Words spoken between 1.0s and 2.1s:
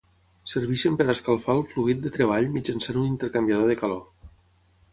per escalfar al fluid